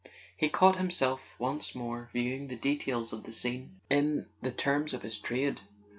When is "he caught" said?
0.35-0.77